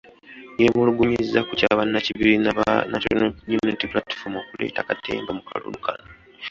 Yeemulugunyizza 0.59 1.39
ku 1.47 1.53
kya 1.59 1.71
bannakibiina 1.77 2.49
kya 2.59 2.75
National 2.91 3.29
Unity 3.61 3.85
Platform 3.91 4.33
okuleeta 4.41 4.87
katemba 4.87 5.31
mu 5.37 5.43
kalulu 5.49 5.79
kano. 5.85 6.05